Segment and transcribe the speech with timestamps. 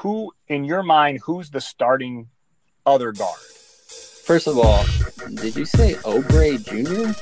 [0.00, 2.28] who in your mind who's the starting
[2.86, 3.38] other guard?
[4.24, 4.84] First of all,
[5.36, 7.12] did you say Oubre Jr.?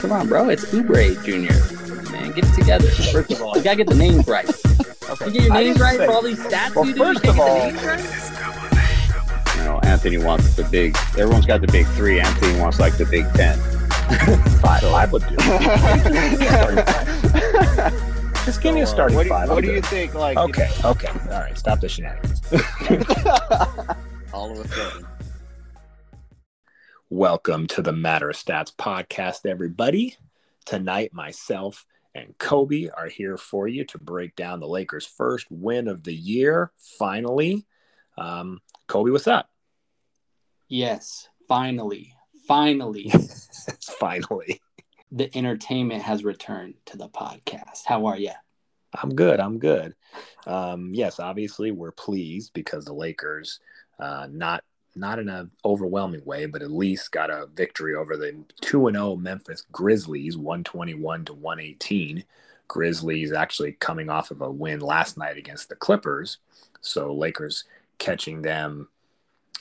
[0.00, 0.48] Come on, bro.
[0.50, 2.10] It's Oubre Jr.
[2.12, 2.88] Man, get it together.
[2.88, 4.48] First of all, you gotta get the names right.
[4.48, 5.26] Okay.
[5.26, 6.98] You get your I names right say- for all these stats Well, you do.
[7.04, 9.56] first you of can't all- get the names right?
[9.56, 10.96] You know, Anthony wants the big.
[11.18, 12.20] Everyone's got the big three.
[12.20, 13.58] Anthony wants like the big ten.
[14.60, 15.36] Five, five would do.
[18.44, 19.48] Just give me a So, starting what do you, five.
[19.48, 20.12] What I'm do you think?
[20.12, 21.08] Like Okay, okay.
[21.08, 22.42] All right, stop the shenanigans.
[24.34, 25.06] all of a sudden.
[27.08, 30.18] Welcome to the Matter of Stats podcast, everybody.
[30.66, 35.88] Tonight, myself and Kobe are here for you to break down the Lakers' first win
[35.88, 36.70] of the year.
[36.98, 37.64] Finally,
[38.18, 39.48] um, Kobe, what's up?
[40.68, 42.12] Yes, finally,
[42.46, 43.10] finally,
[43.98, 44.60] finally,
[45.12, 47.84] the entertainment has returned to the podcast.
[47.86, 48.32] How are you?
[49.02, 49.40] I'm good.
[49.40, 49.94] I'm good.
[50.46, 53.60] Um, yes, obviously, we're pleased because the Lakers,
[53.98, 54.64] uh, not
[54.96, 58.96] not in an overwhelming way, but at least got a victory over the two and
[58.96, 62.24] zero Memphis Grizzlies, one twenty one to one eighteen.
[62.68, 66.38] Grizzlies actually coming off of a win last night against the Clippers,
[66.80, 67.64] so Lakers
[67.98, 68.88] catching them,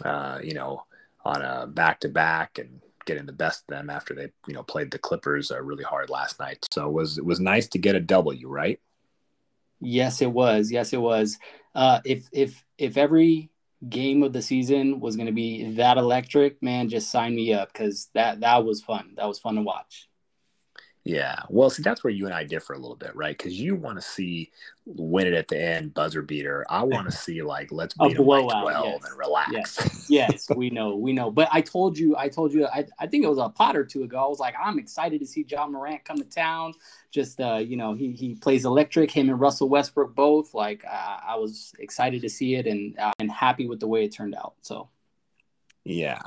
[0.06, 0.86] uh, you know,
[1.26, 4.64] on a back to back and getting the best of them after they you know
[4.64, 6.68] played the Clippers uh, really hard last night.
[6.72, 8.80] So it was it was nice to get a W, right?
[9.80, 10.72] Yes, it was.
[10.72, 11.38] Yes, it was.
[11.76, 13.50] Uh, if if if every
[13.90, 17.72] game of the season was going to be that electric, man, just sign me up
[17.74, 19.14] because that that was fun.
[19.18, 20.08] That was fun to watch.
[21.06, 21.36] Yeah.
[21.50, 23.38] Well, see, that's where you and I differ a little bit, right?
[23.38, 24.52] Because you want to see
[24.86, 26.66] win it at the end, buzzer beater.
[26.70, 29.04] I want to see like let's A beat them by twelve yes.
[29.04, 30.10] and relax.
[30.10, 31.30] yes, we know, we know.
[31.30, 33.84] But I told you, I told you, I, I think it was a pot or
[33.84, 34.18] two ago.
[34.24, 36.74] I was like, I'm excited to see Ja Morant come to town.
[37.12, 39.12] Just, uh, you know, he he plays electric.
[39.12, 40.54] Him and Russell Westbrook both.
[40.54, 44.06] Like, uh, I was excited to see it and uh, and happy with the way
[44.06, 44.54] it turned out.
[44.62, 44.88] So
[45.86, 46.22] Yeah.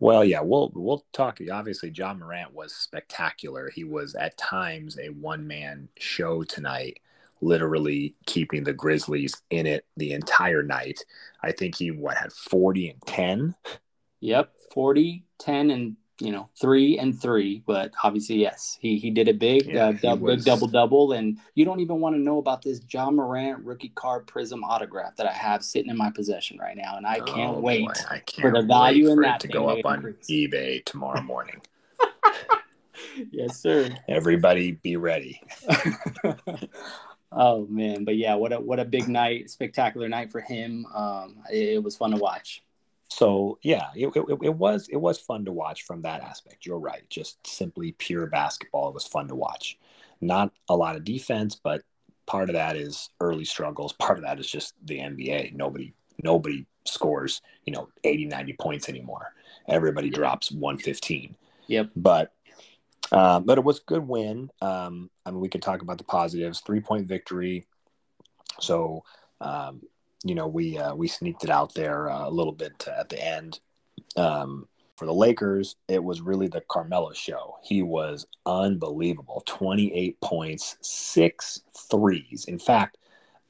[0.00, 1.38] Well, yeah, we'll we'll talk.
[1.50, 3.70] Obviously, Ja Morant was spectacular.
[3.70, 6.98] He was at times a one man show tonight,
[7.40, 11.04] literally keeping the Grizzlies in it the entire night.
[11.42, 13.54] I think he what had forty and ten.
[14.20, 17.62] Yep, 40, 10, and you know, three and three.
[17.66, 21.12] But obviously, yes, he he did a big, Yeah, uh, dub, was- big double double.
[21.12, 25.16] And you don't even want to know about this Ja Morant rookie card prism autograph
[25.16, 27.86] that I have sitting in my possession right now, and I can't Oh, wait.
[27.86, 30.26] boy, I can't for the value in that to go up on increase.
[30.30, 31.60] eBay tomorrow morning.
[33.30, 33.90] Yes, sir.
[34.08, 35.40] Everybody, be ready.
[37.32, 40.86] oh man, but yeah, what a what a big night, spectacular night for him.
[40.94, 42.62] Um, it, it was fun to watch.
[43.16, 46.66] So yeah, it, it, it was it was fun to watch from that aspect.
[46.66, 47.08] You're right.
[47.08, 48.88] Just simply pure basketball.
[48.88, 49.78] It was fun to watch.
[50.20, 51.80] Not a lot of defense, but
[52.26, 53.92] part of that is early struggles.
[53.98, 55.54] Part of that is just the NBA.
[55.54, 59.32] Nobody nobody scores, you know, 80, 90 points anymore.
[59.66, 61.34] Everybody drops 115.
[61.68, 61.92] Yep.
[61.96, 62.34] But
[63.12, 64.50] um, but it was a good win.
[64.60, 66.60] Um, I mean, we could talk about the positives.
[66.60, 67.64] Three point victory.
[68.60, 69.04] So
[69.40, 69.80] um,
[70.28, 73.22] you know, we uh, we sneaked it out there uh, a little bit at the
[73.22, 73.60] end.
[74.16, 77.56] Um, for the Lakers, it was really the Carmelo show.
[77.62, 79.42] He was unbelievable.
[79.46, 82.46] 28 points, six threes.
[82.48, 82.96] In fact,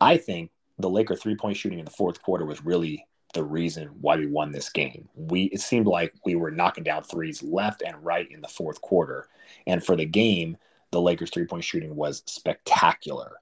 [0.01, 4.17] I think the Laker three-point shooting in the fourth quarter was really the reason why
[4.17, 5.09] we won this game.
[5.15, 8.81] We it seemed like we were knocking down threes left and right in the fourth
[8.81, 9.29] quarter.
[9.67, 10.57] And for the game,
[10.91, 13.37] the Lakers three-point shooting was spectacular.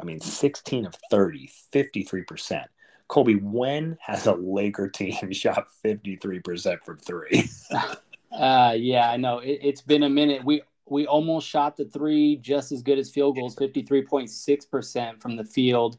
[0.00, 2.64] I mean, 16 of 30, 53%.
[3.08, 7.48] Kobe, when has a Laker team shot 53% from three?
[8.30, 9.38] Uh, yeah, I know.
[9.38, 10.44] It, it's been a minute.
[10.44, 14.30] We we almost shot the three just as good as field goals, fifty three point
[14.30, 15.98] six percent from the field.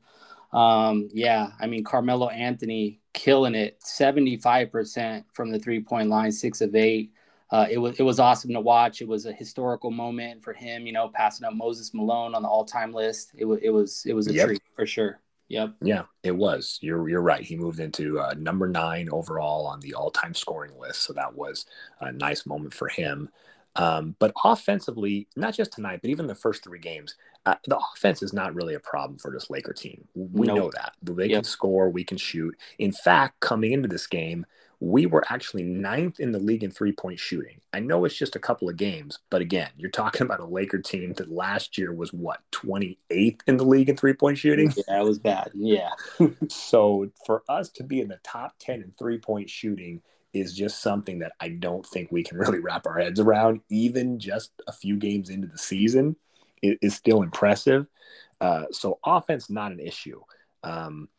[0.53, 6.09] Um, yeah, I mean Carmelo Anthony killing it, seventy five percent from the three point
[6.09, 7.11] line, six of eight.
[7.51, 9.01] Uh, it was it was awesome to watch.
[9.01, 12.47] It was a historical moment for him, you know, passing up Moses Malone on the
[12.49, 13.31] all time list.
[13.35, 14.45] It was it was it was a Yep.
[14.45, 15.19] treat for sure.
[15.49, 15.75] Yep.
[15.81, 16.77] yeah, it was.
[16.81, 17.41] You're you're right.
[17.41, 21.65] He moved into uh, number nine overall on the all-time scoring list, so that was
[22.01, 23.29] a nice moment for him.
[23.75, 27.15] Um, but offensively, not just tonight, but even the first three games,
[27.45, 30.07] uh, the offense is not really a problem for this Laker team.
[30.15, 30.57] We Nope.
[30.57, 31.37] know that they Yep.
[31.37, 32.55] can score, we can shoot.
[32.77, 34.45] In fact, coming into this game,
[34.81, 37.59] we were actually ninth in the league in three-point shooting.
[37.73, 40.79] I know it's just a couple of games, but again, you're talking about a Laker
[40.79, 44.71] team that last year was what 28th in the league in three-point shooting.
[44.87, 45.51] Yeah, it was bad.
[45.53, 45.89] Yeah.
[46.49, 50.01] So for us to be in the top 10 in three point shooting
[50.33, 54.19] is just something that I don't think we can really wrap our heads around, even
[54.19, 56.15] just a few games into the season.
[56.61, 57.87] Is still impressive.
[58.41, 60.21] Uh, so offense, not an issue.
[60.63, 61.09] Um,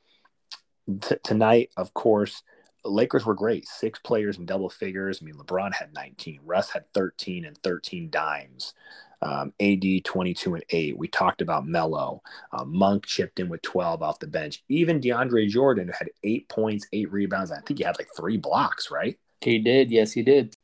[1.01, 2.43] t- tonight, of course,
[2.85, 3.69] Lakers were great.
[3.69, 5.21] Six players in double figures.
[5.21, 8.75] I mean, LeBron had 19, Russ had 13 and 13 dimes.
[9.23, 10.97] Um, AD 22 and 8.
[10.97, 12.23] We talked about Melo.
[12.53, 14.65] Uh, Monk chipped in with 12 off the bench.
[14.69, 17.53] Even DeAndre Jordan had eight points, eight rebounds.
[17.53, 19.19] I think he had like three blocks, right?
[19.43, 19.91] He did.
[19.91, 20.55] Yes, he did.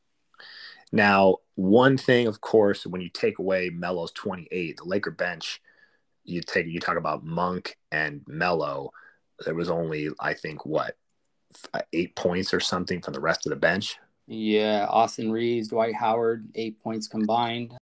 [0.91, 5.61] Now, one thing, of course, when you take away Melo's 28, the Laker bench,
[6.23, 8.91] you take you talk about Monk and Melo.
[9.45, 10.95] There was only, I think, what
[11.93, 13.97] eight points or something from the rest of the bench.
[14.27, 17.73] Yeah, Austin Reaves, Dwight Howard, eight points combined.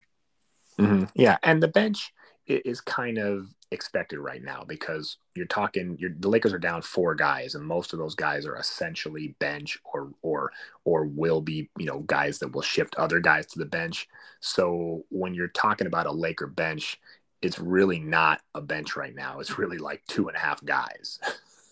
[0.80, 1.06] Mm-hmm.
[1.16, 2.14] Yeah, and the bench
[2.48, 7.16] is kind of expected right now because you're talking you're, the Lakers are down four
[7.16, 10.52] guys and most of those guys are essentially bench or or
[10.84, 14.08] or will be you know guys that will shift other guys to the bench.
[14.40, 17.00] So when you're talking about a Laker bench
[17.42, 19.40] it's really not a bench right now.
[19.40, 21.20] It's really like two and a half guys.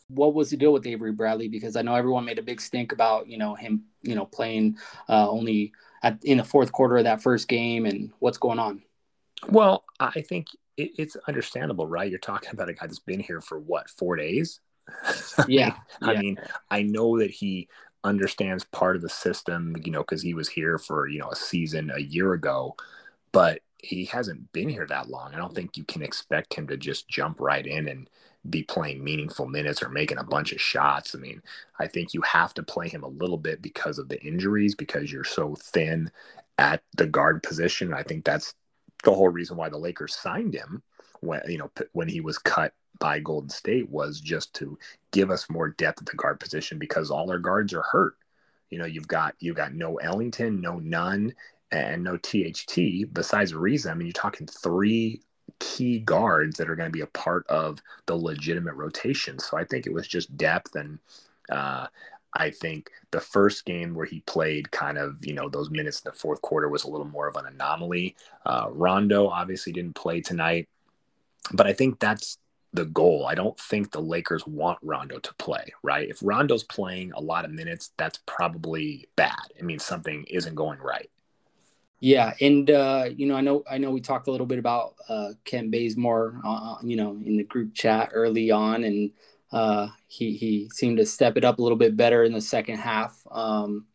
[0.09, 1.47] What was the deal with Avery Bradley?
[1.47, 4.77] Because I know everyone made a big stink about you know him you know playing
[5.09, 5.71] uh, only
[6.03, 8.83] at, in the fourth quarter of that first game and what's going on?
[9.47, 10.47] Well, I think
[10.77, 12.09] it, it's understandable, right?
[12.09, 14.59] You're talking about a guy that's been here for what, four days?
[15.47, 15.75] Yeah.
[16.01, 16.19] I yeah.
[16.19, 16.37] mean,
[16.69, 17.69] I know that he
[18.03, 21.35] understands part of the system, you know, because he was here for, you know, a
[21.35, 22.75] season a year ago,
[23.31, 25.33] but he hasn't been here that long.
[25.33, 28.09] I don't think you can expect him to just jump right in and
[28.49, 31.15] be playing meaningful minutes or making a bunch of shots.
[31.15, 31.41] I mean,
[31.79, 35.11] I think you have to play him a little bit because of the injuries, because
[35.11, 36.11] you're so thin
[36.57, 37.93] at the guard position.
[37.93, 38.53] I think that's
[39.03, 40.81] the whole reason why the Lakers signed him
[41.21, 44.77] when you know when he was cut by Golden State was just to
[45.11, 48.15] give us more depth at the guard position because all our guards are hurt.
[48.69, 51.33] You know, you've got you've got no Ellington, no Nunn,
[51.71, 53.13] and no THT.
[53.13, 55.21] Besides Ariza, I mean, you're talking three
[55.59, 59.39] key guards that are going to be a part of the legitimate rotation.
[59.39, 60.99] So I think it was just depth and
[61.51, 61.87] uh,
[62.35, 66.11] I think the first game where he played kind of, you know, those minutes in
[66.11, 68.15] the fourth quarter was a little more of an anomaly.
[68.45, 70.67] Uh, Rondo obviously didn't play tonight,
[71.53, 72.39] but I think that's
[72.73, 73.27] the goal.
[73.27, 76.09] I don't think the Lakers want Rondo to play, right?
[76.09, 79.53] If Rondo's playing a lot of minutes, that's probably bad.
[79.55, 81.09] It means something isn't going right.
[81.99, 84.95] Yeah, and uh, you know, I know, I know, we talked a little bit about
[85.07, 89.11] uh, Kent Bazemore, uh, you know, in the group chat early on, and
[89.53, 92.79] uh, he he seemed to step it up a little bit better in the second
[92.79, 93.21] half.
[93.31, 93.85] Um,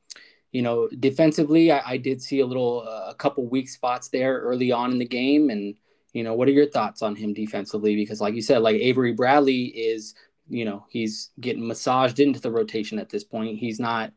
[0.53, 4.39] you know, defensively, I, I did see a little uh, a couple weak spots there
[4.39, 5.75] early on in the game, and
[6.13, 7.97] you know, what are your thoughts on him defensively?
[7.97, 10.15] Because, like you said, like Avery Bradley is,
[10.49, 13.59] you know, he's getting massaged into the rotation at this point.
[13.59, 14.13] He's not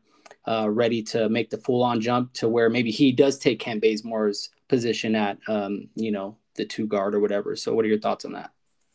[0.46, 3.82] uh, ready to make the full on jump to where maybe he does take Kent
[3.82, 7.56] Bazemore's position at, um, you know, the two guard or whatever.
[7.56, 8.52] So, what are your thoughts on that?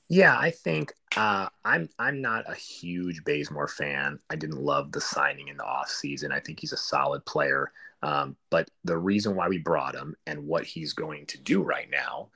[0.09, 4.19] Yeah, I think uh, I'm I'm not a huge Bazemore fan.
[4.29, 6.31] I didn't love the signing in the off season.
[6.31, 7.71] I think he's a solid player.
[8.03, 11.89] Um, but the reason why we brought him and what he's going to do right
[11.89, 12.29] now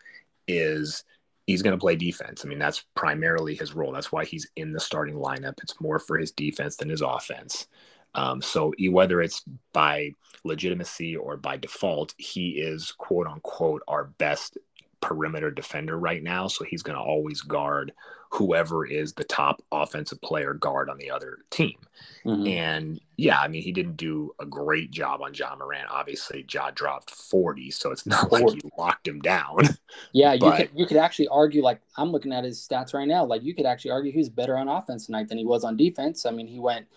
[0.47, 1.03] is
[1.45, 2.43] he's going to play defense.
[2.43, 3.91] I mean, that's primarily his role.
[3.91, 5.61] That's why he's in the starting lineup.
[5.61, 7.67] It's more for his defense than his offense.
[8.15, 10.11] Um, so whether it's by
[10.43, 14.57] legitimacy or by default, he is quote unquote our best
[15.01, 16.47] perimeter defender right now.
[16.47, 17.93] So he's going to always guard
[18.31, 21.75] whoever is the top offensive player guard on the other team.
[22.25, 22.47] Mm-hmm.
[22.47, 25.89] And yeah, I mean, he didn't do a great job on Ja Morant.
[25.91, 28.45] Obviously, Ja dropped 40, so it's not 40.
[28.45, 29.59] like he locked him down.
[30.13, 33.07] Yeah, but, you could you could actually argue like I'm looking at his stats right
[33.07, 33.25] now.
[33.25, 36.25] Like you could actually argue he's better on offense tonight than he was on defense.
[36.25, 36.87] I mean, he went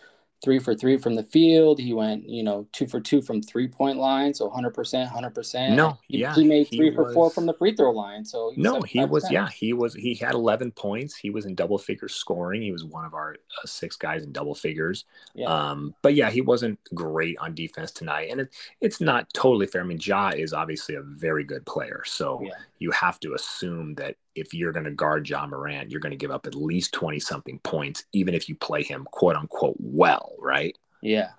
[0.42, 1.78] three for three from the field.
[1.78, 4.34] He went, you know, two for two from three point line.
[4.34, 5.74] So 100%, 100%.
[5.74, 6.34] No, he, yeah.
[6.34, 8.24] He made three he for was, four from the free throw line.
[8.24, 11.16] So no, he was, yeah, he was, he had 11 points.
[11.16, 12.62] He was in double figures scoring.
[12.62, 15.04] He was one of our uh, six guys in double figures.
[15.34, 15.46] Yeah.
[15.46, 18.28] Um, but yeah, he wasn't great on defense tonight.
[18.30, 19.82] And it, it's not totally fair.
[19.82, 22.02] I mean, Ja is obviously a very good player.
[22.04, 22.50] So yeah.
[22.84, 26.18] You have to assume that if you're going to guard Ja Morant, you're going to
[26.18, 30.34] give up at least 20 something points, even if you play him quote unquote well,
[30.38, 30.76] right?
[31.00, 31.30] Yeah.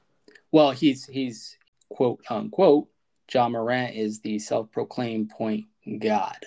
[0.52, 1.56] Well, he's, he's
[1.90, 2.88] quote unquote,
[3.32, 5.66] Ja Morant is the self proclaimed point
[6.00, 6.38] God.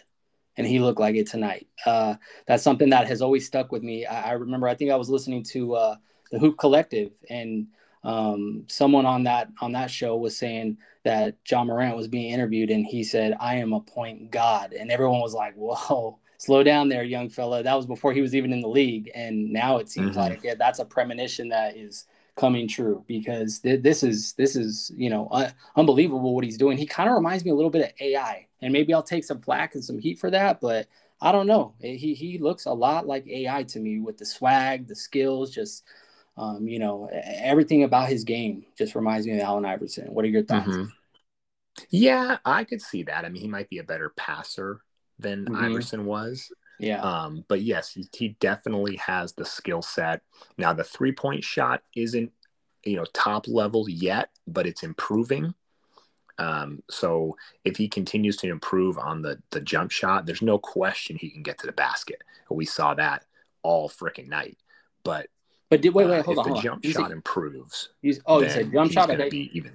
[0.56, 1.68] And he looked like it tonight.
[1.86, 2.16] Uh,
[2.48, 4.04] that's something that has always stuck with me.
[4.04, 5.94] I, I remember, I think I was listening to uh,
[6.32, 7.68] the Hoop Collective, and
[8.02, 10.78] um, someone on that on that show was saying
[11.08, 14.90] that Ja Morant was being interviewed, and he said, "I am a point god," and
[14.90, 17.62] everyone was like, "Whoa, slow down there, young fella.
[17.62, 20.20] That was before he was even in the league, and now it seems mm-hmm.
[20.20, 24.92] like yeah, that's a premonition that is coming true because th- this is this is
[24.96, 26.76] you know uh, unbelievable what he's doing.
[26.78, 29.40] He kind of reminds me a little bit of AI, and maybe I'll take some
[29.40, 30.86] flack and some heat for that, but
[31.20, 31.74] I don't know.
[31.80, 35.84] He he looks a lot like AI to me with the swag, the skills, just
[36.36, 40.06] Um, you know, everything about his game just reminds me of Allen Iverson.
[40.14, 40.78] What are your thoughts?
[40.78, 40.92] Mhm.
[41.90, 43.24] Yeah, I could see that.
[43.24, 44.80] I mean, he might be a better passer
[45.18, 45.56] than Mhm.
[45.56, 46.50] Iverson was.
[46.78, 47.00] Yeah.
[47.02, 50.22] Um, but yes, he, he definitely has the skill set.
[50.56, 52.32] Now, the three point shot isn't,
[52.84, 55.54] you know, top level yet, but it's improving.
[56.38, 61.16] Um, so if he continues to improve on the the jump shot, there's no question
[61.16, 62.22] he can get to the basket.
[62.48, 63.24] We saw that
[63.62, 64.56] all freaking night.
[65.02, 65.28] But
[65.68, 66.44] but did, wait, wait, uh, hold if on.
[66.44, 66.62] the Hold on.
[66.62, 69.10] jump You shot improves, you, oh, you said jump shot.
[69.10, 69.74] I going to thought, be even.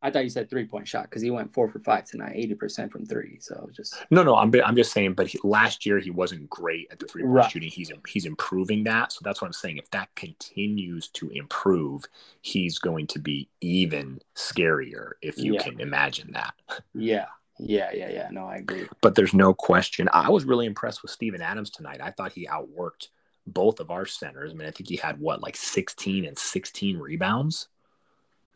[0.00, 2.54] I thought you said three point shot because he went four for five tonight, eighty
[2.54, 3.38] percent from three.
[3.40, 5.14] So just No, no, I'm I'm just saying.
[5.14, 7.50] But he, last year he wasn't great at the three point Right.
[7.50, 7.68] shooting.
[7.68, 9.12] He's he's improving that.
[9.12, 9.78] So that's what I'm saying.
[9.78, 12.04] If that continues to improve,
[12.42, 15.12] he's going to be even scarier.
[15.20, 15.62] If you Yeah.
[15.62, 16.54] can imagine that.
[16.94, 17.26] yeah,
[17.58, 18.28] yeah, yeah, yeah.
[18.30, 18.86] No, I agree.
[19.00, 20.08] But there's no question.
[20.12, 22.00] I was really impressed with Steven Adams tonight.
[22.00, 23.08] I thought he outworked
[23.48, 24.52] both of our centers.
[24.52, 27.66] I mean, I think he had what like 16 and 16 rebounds.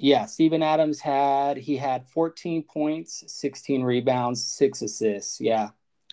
[0.03, 5.41] Yeah, Steven Adams had he had 14 points, 16 rebounds, six assists.
[5.41, 5.71] Yeah.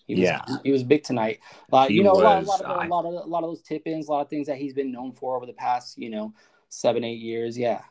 [0.08, 0.42] He was, Yeah.
[0.64, 1.40] he was big tonight.
[1.74, 3.50] Uh, you know, a lot, a lot, of, I- a lot of a lot of
[3.52, 6.10] those tip-ins, a lot of things that he's been known for over the past, you
[6.10, 6.34] know,
[6.70, 7.58] seven, eight years.
[7.58, 7.84] Yeah,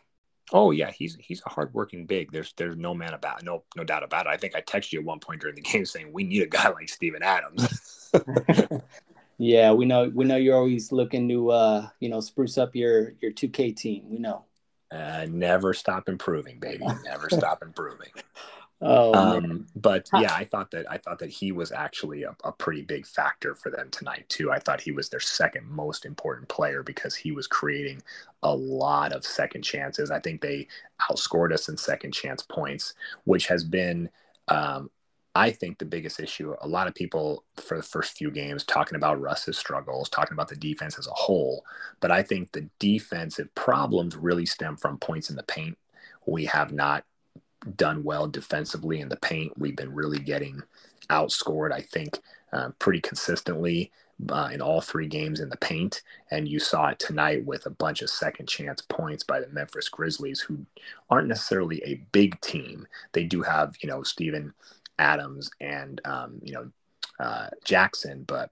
[0.52, 2.32] Oh yeah, he's he's a hardworking big.
[2.32, 4.30] There's there's no man about no no doubt about it.
[4.30, 6.46] I think I texted you at one point during the game saying we need a
[6.46, 8.10] guy like Steven Adams.
[9.38, 9.72] yeah.
[9.72, 13.32] We know, we know you're always looking to, uh, you know, spruce up your your
[13.32, 14.10] 2K team.
[14.10, 14.44] We know.
[14.90, 16.84] Uh, never stop improving, baby.
[17.04, 18.10] Never stop improving.
[18.80, 19.12] Oh.
[19.12, 22.82] Um, but yeah, I thought that I thought that he was actually a, a pretty
[22.82, 24.52] big factor for them tonight too.
[24.52, 28.02] I thought he was their second most important player because he was creating
[28.44, 30.12] a lot of second chances.
[30.12, 30.68] I think they
[31.10, 34.10] outscored us in second chance points, which has been,
[34.46, 34.90] um,
[35.34, 36.54] I think, the biggest issue.
[36.60, 40.48] A lot of people for the first few games talking about Russ's struggles, talking about
[40.48, 41.64] the defense as a whole,
[42.00, 45.78] but I think the defensive problems really stem from points in the paint.
[46.26, 47.04] We have not
[47.76, 49.52] done well defensively in the paint.
[49.58, 50.62] We've been really getting
[51.10, 52.18] outscored, I think,
[52.52, 53.90] uh, pretty consistently
[54.28, 56.02] uh, in all three games in the paint.
[56.30, 59.88] And you saw it tonight with a bunch of second chance points by the Memphis
[59.88, 60.66] Grizzlies, who
[61.08, 62.86] aren't necessarily a big team.
[63.12, 64.54] They do have, you know, Steven
[64.98, 66.70] Adams and, um, you know,
[67.20, 68.50] uh, Jackson, but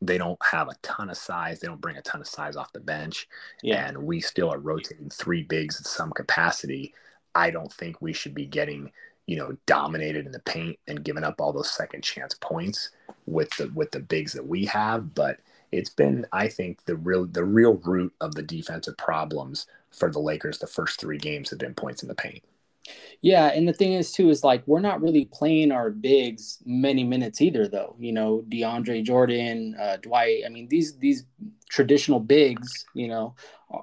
[0.00, 1.60] they don't have a ton of size.
[1.60, 3.28] They don't bring a ton of size off the bench
[3.62, 6.94] yeah, and we still are rotating three bigs in some capacity,
[7.34, 8.92] I don't think we should be getting,
[9.26, 12.90] you know, dominated in the paint and giving up all those second chance points
[13.26, 15.14] with the with the bigs that we have.
[15.14, 15.38] But
[15.72, 20.20] it's been, I think, the real the real root of the defensive problems for the
[20.20, 22.42] Lakers the first three games have been points in the paint.
[23.20, 27.04] Yeah, and the thing is too is like we're not really playing our bigs many
[27.04, 27.96] minutes either, though.
[27.98, 30.42] You know, DeAndre Jordan, uh, Dwight.
[30.46, 31.24] I mean, these these
[31.68, 33.34] traditional bigs, you know,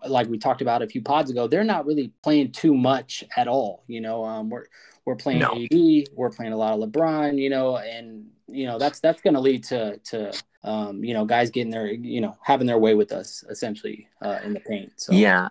[0.08, 3.48] like we talked about a few pods ago, they're not really playing too much at
[3.48, 3.84] all.
[3.88, 4.66] You know, um, we're
[5.06, 5.52] we're playing No.
[5.52, 7.38] AD, we're playing a lot of LeBron.
[7.38, 10.32] You know, and you know that's that's going to lead to to
[10.64, 14.40] um, you know guys getting their you know having their way with us essentially uh,
[14.44, 14.94] in the paint.
[14.98, 15.50] So Yeah.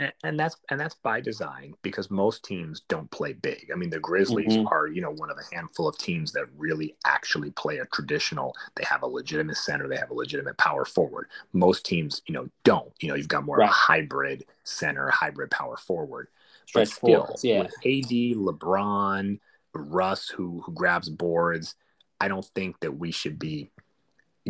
[0.00, 3.70] And, and that's and that's by design because most teams don't play big.
[3.72, 4.70] I mean, the Grizzlies Mhm.
[4.70, 8.54] are you know one of a handful of teams that really actually play a traditional.
[8.74, 9.86] They have a legitimate center.
[9.86, 11.28] They have a legitimate power forward.
[11.52, 12.92] Most teams, you know, don't.
[13.00, 13.66] You know, you've got more Right.
[13.66, 16.28] of a hybrid center, hybrid power forward.
[16.72, 17.60] But still, forwards, yeah.
[17.60, 19.38] with AD, LeBron,
[19.74, 21.76] Russ, who who grabs boards,
[22.20, 23.70] I don't think that we should be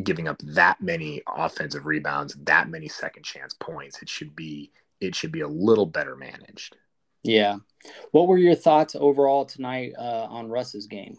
[0.02, 4.00] giving up that many offensive rebounds, that many second chance points.
[4.02, 4.72] It should be
[5.06, 6.76] it should be a little better managed.
[7.22, 7.56] Yeah.
[8.12, 11.18] What were your thoughts overall tonight uh, on Russ's game?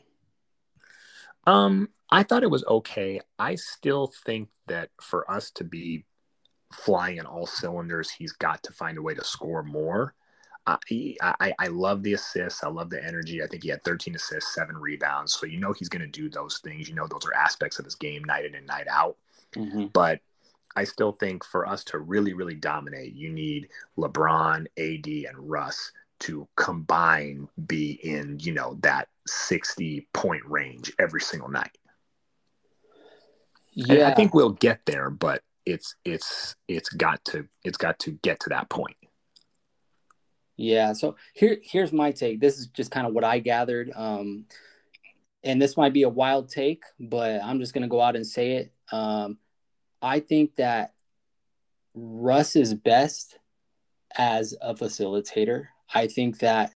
[1.47, 3.21] Um, I thought it was okay.
[3.37, 6.05] I still think that for us to be
[6.71, 10.15] flying in all cylinders, he's got to find a way to score more.
[10.67, 12.63] Uh, he, I, I love the assists.
[12.63, 13.43] I love the energy.
[13.43, 15.33] I think he had 13 assists, seven rebounds.
[15.33, 16.89] So you know he's going to do those things.
[16.89, 19.17] You know those are aspects of his game night in and night out.
[19.55, 19.87] Mm-hmm.
[19.93, 20.21] But
[20.75, 25.91] I still think for us to really, really dominate, you need LeBron, AD, and Russ
[26.21, 31.77] to combine be in, you know, that 60 point range every single night.
[33.89, 37.99] And Yeah, I think we'll get there, but it's it's it's got to it's got
[37.99, 38.95] to get to that point.
[40.57, 40.93] yeah.
[40.93, 42.39] So here, here's my take.
[42.39, 44.45] This is just kind of what I gathered, um,
[45.43, 48.53] and this might be a wild take, but I'm just gonna go out and say
[48.53, 48.73] it.
[48.91, 49.37] Um,
[50.05, 50.93] I think that
[51.95, 53.39] Russ is best
[54.15, 55.65] as a facilitator.
[55.91, 56.75] I think that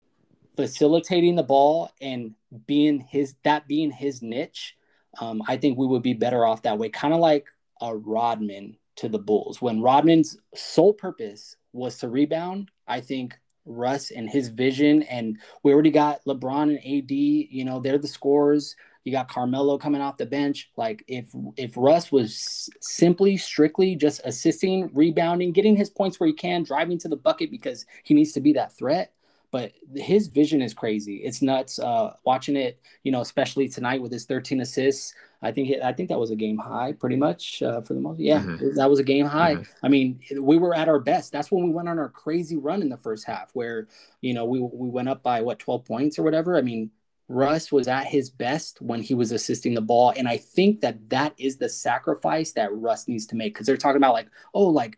[0.56, 2.34] facilitating the ball and
[2.66, 4.76] being his that being his niche,
[5.20, 6.88] um, I think we would be better off that way.
[6.88, 7.46] Kind of like
[7.82, 9.60] a Rodman to the Bulls.
[9.60, 15.74] When Rodman's sole purpose was to rebound, I think Russ and his vision, and we
[15.74, 18.74] already got LeBron and AD, you know, they're the scorers.
[19.04, 20.70] You got Carmelo coming off the bench.
[20.76, 21.26] Like if
[21.56, 26.98] if Russ was simply strictly just assisting, rebounding, getting his points where he can, driving
[26.98, 29.12] to the bucket because he needs to be that threat.
[29.50, 31.16] But his vision is crazy.
[31.24, 31.78] It's nuts.
[31.78, 35.14] Uh, watching it, you know, especially tonight with his 13 assists.
[35.40, 38.18] I think I think that was a game high, pretty much uh, for the most.
[38.18, 38.74] Yeah, mm-hmm.
[38.74, 39.54] that was a game high.
[39.54, 39.86] Mm-hmm.
[39.86, 41.32] I mean, we were at our best.
[41.32, 43.86] That's when we went on our crazy run in the first half, where
[44.20, 46.56] you know we we went up by what 12 points or whatever.
[46.56, 46.90] I mean,
[47.28, 51.10] Russ was at his best when he was assisting the ball, and I think that
[51.10, 54.68] that is the sacrifice that Russ needs to make because they're talking about like, oh,
[54.68, 54.96] like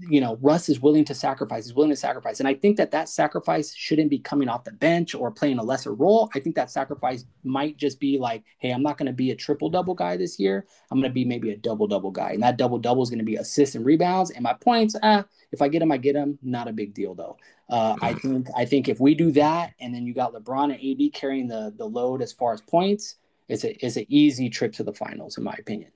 [0.00, 1.64] you know, Russ is willing to sacrifice.
[1.64, 4.72] He's willing to sacrifice, and I think that that sacrifice shouldn't be coming off the
[4.72, 6.30] bench or playing a lesser role.
[6.34, 9.36] I think that sacrifice might just be like, hey, I'm not going to be a
[9.36, 10.66] triple double guy this year.
[10.90, 13.18] I'm going to be maybe a double double guy, and that double double is going
[13.18, 14.30] to be assists and rebounds.
[14.30, 16.38] And my points, ah, if I get them, I get them.
[16.42, 17.38] Not a big deal though.
[17.70, 21.02] Uh, I think I think if we do that, and then you got LeBron and
[21.02, 23.16] AD carrying the the load as far as points,
[23.48, 25.92] it's a it's an easy trip to the finals, in my opinion.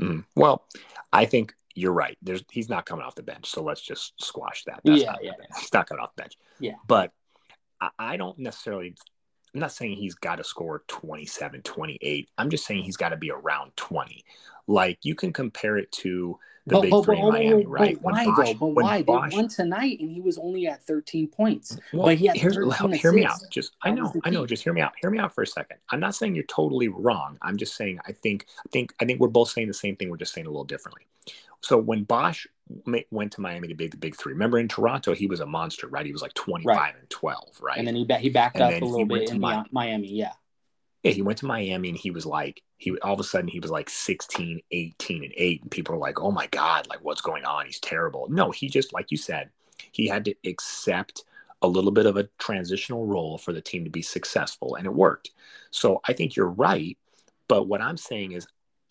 [0.00, 0.24] Mm.
[0.36, 0.66] Well,
[1.12, 2.16] I think you're right.
[2.22, 4.80] There's he's not coming off the bench, so let's just squash that.
[4.84, 5.32] That's yeah, yeah.
[5.58, 6.36] He's not coming off the bench.
[6.58, 6.74] Yeah.
[6.86, 7.12] But
[7.80, 8.94] I, I don't necessarily
[9.54, 12.28] I'm not saying he's got to score 27, 28.
[12.38, 14.24] I'm just saying he's got to be around 20.
[14.68, 18.00] Like you can compare it to the but, big but, three but, in Miami, right?
[18.00, 18.54] But why Bosh, though?
[18.54, 19.02] But why?
[19.02, 21.76] Bosh, they won tonight and he was only at 13 points.
[21.92, 23.38] Well, but he had here's, hear me out.
[23.50, 24.46] Just I know, I know.
[24.46, 24.92] Just hear me out.
[25.00, 25.78] Hear me out for a second.
[25.90, 27.38] I'm not saying you're totally wrong.
[27.42, 30.10] I'm just saying I think I think I think we're both saying the same thing.
[30.10, 31.06] We're just saying a little differently.
[31.60, 32.46] So when Bosh
[33.10, 35.88] went to Miami to be the big three, remember in Toronto he was a monster,
[35.88, 36.06] right?
[36.06, 36.94] He was like 25 right.
[36.98, 37.78] and 12, right?
[37.78, 39.68] And then he he backed and up a little bit in Miami.
[39.70, 40.32] Miami, yeah.
[41.02, 43.60] Yeah, he went to Miami and he was like, he all of a sudden he
[43.60, 45.62] was like 16, 18, and 8.
[45.62, 47.66] And people are like, oh my God, like what's going on?
[47.66, 48.26] He's terrible.
[48.30, 49.50] No, he just, like you said,
[49.92, 51.24] he had to accept
[51.62, 54.94] a little bit of a transitional role for the team to be successful, and it
[54.94, 55.30] worked.
[55.70, 56.96] So I think you're right.
[57.48, 58.46] But what I'm saying is,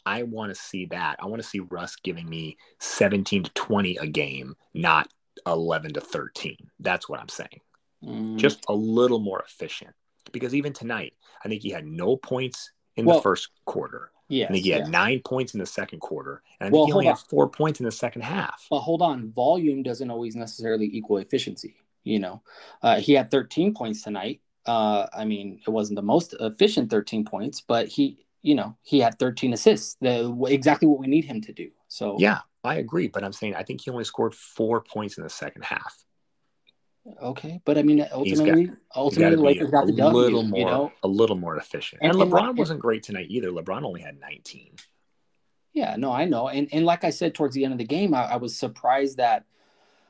[0.05, 1.17] I want to see that.
[1.19, 5.09] I want to see Russ giving me 17 to 20 a game, not
[5.45, 6.57] 11 to 13.
[6.79, 7.61] That's what I'm saying.
[8.03, 8.37] Mm.
[8.37, 9.93] Just a little more efficient.
[10.31, 14.11] Because even tonight, I think he had no points in well, the first quarter.
[14.27, 14.45] Yeah.
[14.45, 14.89] I think he had yeah.
[14.89, 16.43] nine points in the second quarter.
[16.59, 18.67] And I think well, he only had four points in the second half.
[18.69, 19.31] But hold on.
[19.31, 21.75] Volume doesn't always necessarily equal efficiency.
[22.03, 22.41] You know,
[22.81, 24.41] uh, he had 13 points tonight.
[24.65, 28.99] Uh, I mean, it wasn't the most efficient 13 points, but he you know, he
[28.99, 31.69] had 13 assists, the, exactly what we need him to do.
[31.87, 35.23] So yeah, I agree, but I'm saying I think he only scored four points in
[35.23, 36.05] the second half.
[37.21, 40.17] Okay, but I mean, uh, ultimately, got, ultimately, the Lakers got the W.
[40.17, 40.91] Little more, you know?
[41.01, 42.01] a little more efficient.
[42.03, 43.49] And, and LeBron and, wasn't great tonight either.
[43.49, 44.75] LeBron only had 19.
[45.73, 48.13] Yeah, no, I know, and and like I said, towards the end of the game,
[48.13, 49.45] I, I was surprised that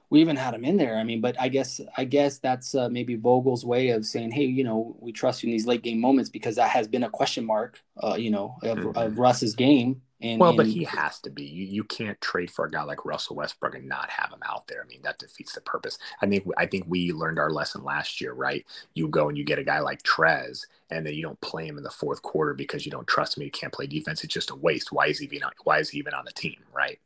[0.09, 0.97] we even had him in there.
[0.97, 4.45] I mean, but I guess I guess that's uh, maybe Vogel's way of saying, hey,
[4.45, 7.09] you know, we trust you in these late game moments because that has been a
[7.09, 8.97] question mark, uh, you know, of, mm-hmm.
[8.97, 10.01] of Russ's game.
[10.21, 11.43] And, well, and, but he has to be.
[11.43, 14.67] You you can't trade for a guy like Russell Westbrook and not have him out
[14.67, 14.81] there.
[14.83, 15.97] I mean, that defeats the purpose.
[16.21, 18.65] I think I think we learned our lesson last year, right?
[18.95, 21.77] You go and you get a guy like Trez, and then you don't play him
[21.77, 23.43] in the fourth quarter because you don't trust him.
[23.43, 24.21] He can't play defense.
[24.23, 24.91] It's just a waste.
[24.91, 26.99] Why is he even Why is he even on the team, right?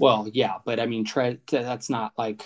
[0.00, 2.42] Well, yeah, but I mean, Tre- that's not like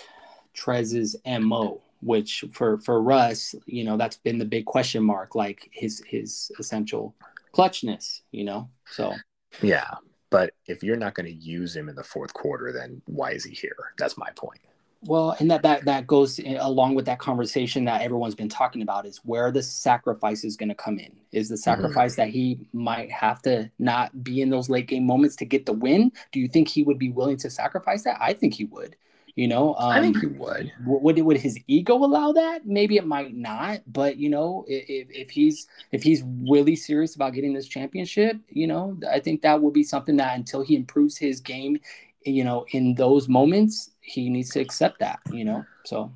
[0.53, 5.69] Trez's mo, which for for Russ, you know, that's been the big question mark, like
[5.71, 7.15] his his essential
[7.55, 8.69] clutchness, you know.
[8.91, 9.13] So
[9.61, 9.93] yeah,
[10.29, 13.45] but if you're not going to use him in the fourth quarter, then why is
[13.45, 13.93] he here?
[13.97, 14.59] That's my point.
[15.07, 19.05] Well, and that that that goes along with that conversation that everyone's been talking about
[19.05, 21.15] is where the sacrifice is going to come in.
[21.31, 21.61] Is the mm-hmm.
[21.61, 22.21] sacrifice mm-hmm.
[22.21, 25.73] that he might have to not be in those late game moments to get the
[25.73, 26.11] win?
[26.31, 28.17] Do you think he would be willing to sacrifice that?
[28.19, 28.95] I think he would.
[29.35, 30.71] You know, um, I think he would.
[30.85, 32.65] Would would his ego allow that?
[32.65, 33.81] Maybe it might not.
[33.85, 38.65] But you know, if if he's if he's really serious about getting this championship, you
[38.65, 41.79] know, I think that would be something that until he improves his game
[42.25, 45.65] you know, in those moments, he needs to accept that, you know.
[45.83, 46.11] So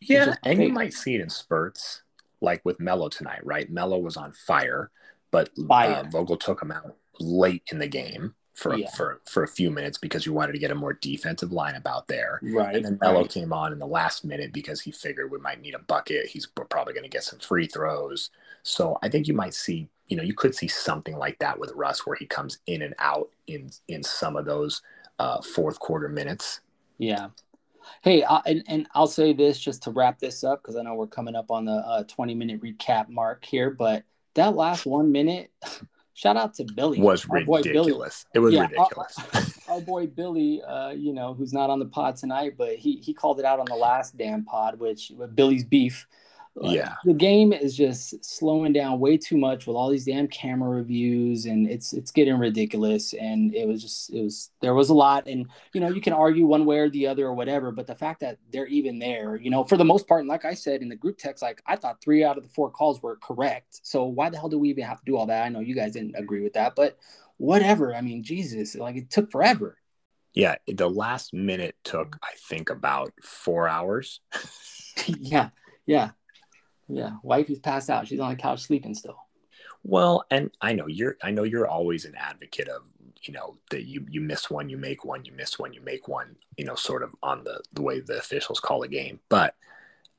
[0.00, 2.02] yeah, and you might see it in spurts,
[2.40, 3.70] like with Melo tonight, right?
[3.70, 4.90] Melo was on fire,
[5.30, 6.04] but fire.
[6.06, 8.90] Uh, Vogel took him out late in the game for yeah.
[8.90, 12.08] for for a few minutes because you wanted to get a more defensive lineup out
[12.08, 12.40] there.
[12.42, 12.76] Right.
[12.76, 13.30] And then Melo right.
[13.30, 16.26] came on in the last minute because he figured we might need a bucket.
[16.26, 18.30] He's probably going to get some free throws.
[18.62, 21.72] So I think you might see, you know, you could see something like that with
[21.72, 24.82] Russ where he comes in and out in in some of those
[25.18, 26.60] uh, fourth quarter minutes.
[27.00, 27.28] Yeah.
[28.02, 30.94] Hey, uh, and, and I'll say this just to wrap this up because I know
[30.94, 35.10] we're coming up on the uh, 20 minute recap mark here, but that last one
[35.10, 35.50] minute,
[36.14, 37.00] shout out to Billy.
[37.00, 38.26] Was ridiculous.
[38.32, 38.32] Billy.
[38.34, 39.58] It was yeah, ridiculous.
[39.68, 43.14] our boy Billy, uh, you know, who's not on the pod tonight, but he he
[43.14, 46.06] called it out on the last damn pod, which Billy's beef.
[46.62, 46.94] Like, Yeah.
[47.04, 51.46] the game is just slowing down way too much with all these damn camera reviews,
[51.46, 53.14] and it's it's getting ridiculous.
[53.14, 56.12] And it was just it was there was a lot, and you know you can
[56.12, 59.36] argue one way or the other or whatever, but the fact that they're even there,
[59.36, 61.62] you know, for the most part, and like I said in the group text, like
[61.66, 63.80] I thought three out of the four calls were correct.
[63.82, 65.44] So why the hell do we even have to do all that?
[65.44, 66.98] I know you guys didn't agree with that, but
[67.38, 67.94] whatever.
[67.94, 69.78] I mean, Jesus, like it took forever.
[70.34, 72.18] Yeah, the last minute took, mm.
[72.22, 74.20] I think, about four hours.
[75.06, 75.50] yeah,
[75.86, 76.10] yeah,
[76.90, 77.12] yeah.
[77.22, 78.08] wife Wifey's passed out.
[78.08, 79.16] She's on the couch sleeping still.
[79.82, 82.82] Well, and I know you're I know you're always an advocate of,
[83.22, 86.08] you know, that you you miss one, you make one, you miss one, you make
[86.08, 89.20] one, you know, sort of on the the way the officials call a game.
[89.28, 89.54] But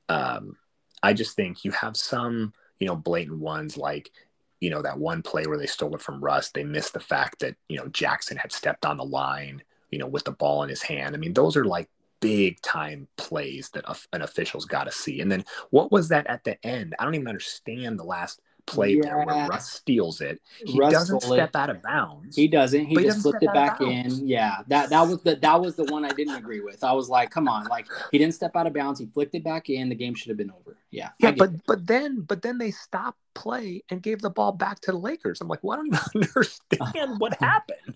[0.10, 0.58] um
[1.04, 4.12] I just think you have some, you know, blatant ones like,
[4.60, 6.50] you know, that one play where they stole it from Russ.
[6.50, 10.08] They missed the fact that, you know, Jackson had stepped on the line, you know,
[10.08, 11.16] with the ball in his hand.
[11.16, 11.90] I mean, those are like
[12.22, 15.20] big time plays that an official's got to see.
[15.22, 16.96] And then what was that at the end?
[17.00, 20.40] I don't even understand the last play there where Russ steals it.
[20.64, 21.38] He Russ doesn't stole it.
[21.38, 22.36] step out of bounds.
[22.36, 22.86] He doesn't.
[22.86, 24.28] He he just doesn't flipped it back in.
[24.28, 26.84] Yeah, that that was the that was the one I didn't agree with.
[26.84, 29.00] I was like, come on, like he didn't step out of bounds.
[29.00, 29.90] He flicked it back in.
[29.90, 30.78] The game should have been over.
[30.92, 31.62] Yeah, Yeah, but it.
[31.66, 35.42] but then but then they stopped play and gave the ball back to the Lakers.
[35.42, 37.96] I'm like, well, I don't even understand what happened.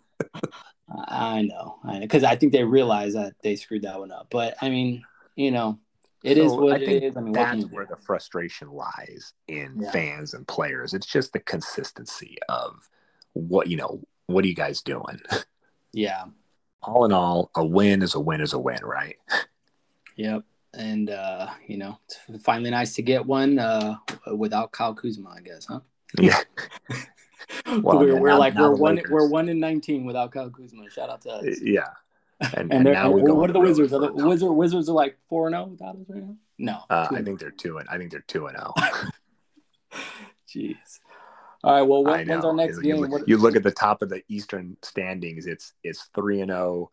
[0.89, 4.27] I know, I know, because I think they realized that they screwed that one up.
[4.29, 5.03] But I mean,
[5.35, 5.79] you know,
[6.23, 7.17] it is So what I it think is.
[7.17, 7.67] I mean, That's do?
[7.69, 9.91] where the frustration lies in Yeah.
[9.91, 10.93] fans and players.
[10.93, 12.89] It's just the consistency of
[13.33, 14.01] what you know.
[14.27, 15.19] What are you guys doing?
[15.91, 16.25] Yeah.
[16.81, 19.17] All in all, a win is a win is a win, right?
[20.17, 20.43] Yep.
[20.73, 23.95] And uh, you know, it's finally nice to get one uh
[24.35, 25.79] without Kyle Kuzma, I guess, huh?
[26.19, 26.39] Yeah.
[27.81, 30.49] Well, we're we're now- like now we're one Lakers- we're one in nineteen without Kyle
[30.49, 30.89] Kuzma.
[30.89, 31.61] Shout out to us.
[31.61, 31.87] yeah.
[32.41, 33.93] And, And, and now and we go what are the Wizards?
[33.93, 34.11] Are the.
[34.11, 36.35] Wizard, Wizards are like four and zero without us right now.
[36.57, 38.73] No, Uh, I think they're two and I think they're two and zero.
[40.47, 40.99] Jeez.
[41.63, 41.81] All right.
[41.81, 42.97] Well, when, when's our next you, game?
[43.01, 45.47] look, What- you look at the top of the Eastern standings.
[45.47, 46.91] It's it's three and zero.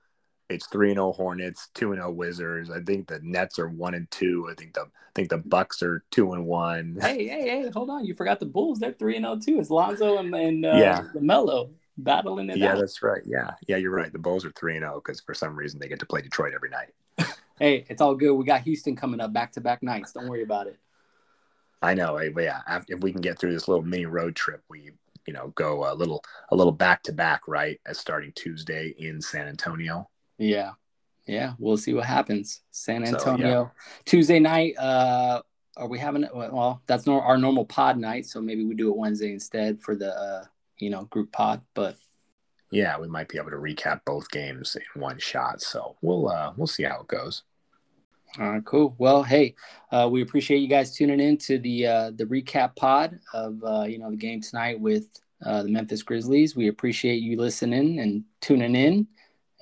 [0.48, 2.70] It's three and zero Hornets, two and zero Wizards.
[2.70, 4.48] I think the Nets are one and two.
[4.50, 6.98] I think the I think the Bucks are two and one.
[7.00, 7.70] hey, hey, hey!
[7.74, 8.04] Hold on.
[8.04, 8.78] You forgot the Bulls.
[8.78, 9.60] They're three and zero too.
[9.60, 11.02] It's Lonzo and, and uh, Yeah.
[11.14, 12.78] Lamelo battling it Yeah, out.
[12.78, 13.22] that's right.
[13.26, 14.12] Yeah, yeah, you're right.
[14.12, 16.52] The Bulls are three and zero because for some reason they get to play Detroit
[16.54, 16.92] every night.
[17.58, 18.32] Hey, it's all good.
[18.32, 20.12] We got Houston coming up back to back nights.
[20.12, 20.80] Don't worry about it.
[21.80, 22.18] I know.
[22.34, 24.90] But yeah, if we can get through this little mini road trip, we
[25.26, 27.78] you know go a little a little back to back, right?
[27.86, 30.08] As starting Tuesday in San Antonio.
[30.42, 30.72] Yeah.
[31.26, 31.52] Yeah.
[31.58, 32.62] We'll see what happens.
[32.70, 33.72] San So, Antonio.
[34.04, 34.76] Tuesday night.
[34.78, 35.42] Uh
[35.76, 38.96] are we having well, that's nor our normal pod night, so maybe we do it
[38.96, 40.44] Wednesday instead for the uh,
[40.78, 41.62] you know, group pod.
[41.74, 41.96] But
[42.70, 45.62] Yeah, we might be able to recap both games in one shot.
[45.62, 47.44] So we'll uh we'll see how it goes.
[48.38, 48.94] All right, cool.
[48.96, 49.54] Well, hey,
[49.90, 53.84] uh, we appreciate you guys tuning in to the uh, the recap pod of uh,
[53.84, 55.06] you know the game tonight with
[55.44, 56.56] uh, the Memphis Grizzlies.
[56.56, 59.06] We appreciate you listening and tuning in,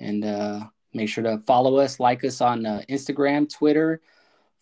[0.01, 4.01] and uh, make sure to follow us, like us on uh, Instagram, Twitter,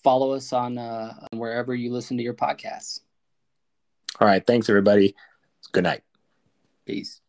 [0.04, 3.02] follow us on uh, on wherever you listen to your podcasts.
[4.19, 5.15] All right, thanks everybody.
[5.71, 6.04] Good night.
[6.86, 7.21] Peace.